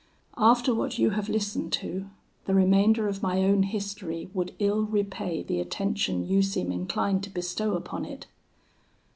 "After 0.39 0.73
what 0.73 0.97
you 0.97 1.11
have 1.11 1.29
listened 1.29 1.71
to, 1.73 2.07
the 2.45 2.55
remainder 2.55 3.07
of 3.07 3.21
my 3.21 3.43
own 3.43 3.61
history 3.61 4.31
would 4.33 4.55
ill 4.57 4.81
repay 4.87 5.43
the 5.43 5.59
attention 5.59 6.25
you 6.25 6.41
seem 6.41 6.71
inclined 6.71 7.21
to 7.25 7.29
bestow 7.29 7.75
upon 7.75 8.05
it. 8.05 8.25